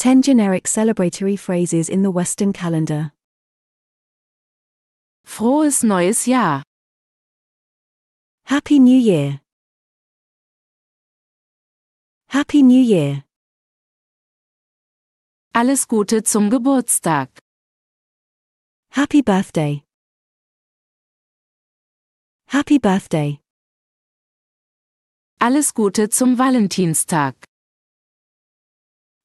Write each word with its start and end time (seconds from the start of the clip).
10 0.00 0.22
generic 0.22 0.64
celebratory 0.64 1.38
phrases 1.38 1.90
in 1.90 2.02
the 2.02 2.10
Western 2.10 2.54
calendar. 2.54 3.12
Frohes 5.26 5.84
neues 5.84 6.26
Jahr. 6.26 6.62
Happy 8.46 8.78
New 8.78 8.98
Year. 8.98 9.42
Happy 12.30 12.62
New 12.62 12.80
Year. 12.80 13.24
Alles 15.54 15.86
Gute 15.86 16.22
zum 16.22 16.48
Geburtstag. 16.48 17.28
Happy 18.92 19.20
Birthday. 19.20 19.84
Happy 22.46 22.78
Birthday. 22.78 23.38
Alles 25.38 25.74
Gute 25.74 26.08
zum 26.08 26.38
Valentinstag. 26.38 27.49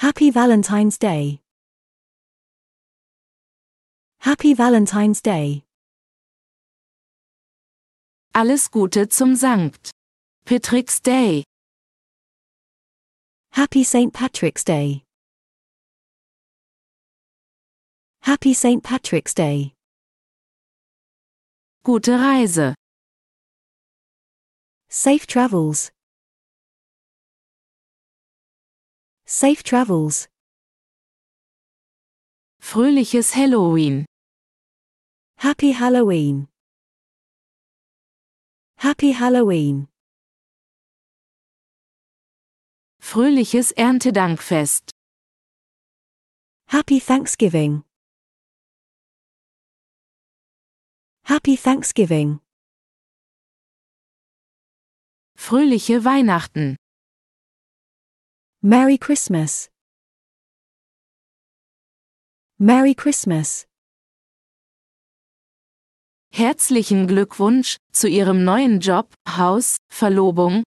Happy 0.00 0.30
Valentine's 0.30 0.96
Day. 0.96 1.40
Happy 4.20 4.54
Valentine's 4.54 5.20
Day. 5.20 5.64
Alles 8.32 8.70
Gute 8.70 9.08
zum 9.08 9.34
Sankt. 9.34 9.90
Patrick's 10.44 11.00
Day. 11.00 11.42
Happy 13.50 13.82
St. 13.82 14.12
Patrick's 14.12 14.62
Day. 14.62 15.02
Happy 18.20 18.54
St. 18.54 18.84
Patrick's 18.84 19.34
Day. 19.34 19.74
Gute 21.82 22.10
Reise. 22.16 22.76
Safe 24.88 25.26
travels. 25.26 25.90
Safe 29.30 29.62
travels. 29.62 30.26
Fröhliches 32.62 33.34
Halloween. 33.36 34.06
Happy 35.36 35.72
Halloween. 35.72 36.48
Happy 38.78 39.12
Halloween. 39.12 39.88
Fröhliches 42.98 43.72
Erntedankfest. 43.72 44.92
Happy 46.68 46.98
Thanksgiving. 46.98 47.84
Happy 51.24 51.58
Thanksgiving. 51.58 52.40
Fröhliche 55.36 56.06
Weihnachten. 56.06 56.76
Merry 58.62 58.98
Christmas. 58.98 59.70
Merry 62.58 62.92
Christmas. 62.92 63.66
Herzlichen 66.32 67.06
Glückwunsch 67.06 67.76
zu 67.92 68.08
Ihrem 68.08 68.42
neuen 68.42 68.80
Job, 68.80 69.14
Haus, 69.28 69.76
Verlobung. 69.88 70.64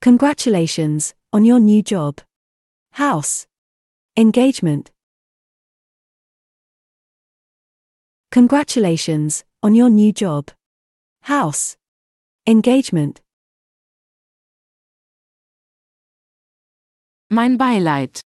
Congratulations 0.00 1.14
on 1.34 1.44
your 1.44 1.60
new 1.60 1.82
job. 1.82 2.22
House. 2.92 3.46
Engagement. 4.16 4.90
Congratulations 8.30 9.44
on 9.62 9.74
your 9.74 9.90
new 9.90 10.14
job. 10.14 10.50
House. 11.24 11.76
Engagement. 12.46 13.20
Mein 17.32 17.56
Beileid. 17.56 18.20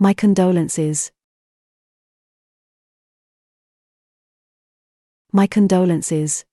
My 0.00 0.12
condolences. 0.12 1.12
My 5.32 5.46
condolences. 5.46 6.44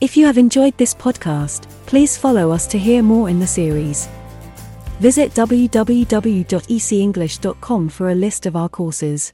If 0.00 0.16
you 0.16 0.26
have 0.26 0.38
enjoyed 0.38 0.78
this 0.78 0.94
podcast, 0.94 1.68
please 1.86 2.16
follow 2.16 2.52
us 2.52 2.68
to 2.68 2.78
hear 2.78 3.02
more 3.02 3.28
in 3.28 3.40
the 3.40 3.48
series. 3.48 4.08
Visit 5.00 5.34
www.ecenglish.com 5.34 7.88
for 7.88 8.10
a 8.10 8.14
list 8.14 8.46
of 8.46 8.54
our 8.54 8.68
courses. 8.68 9.32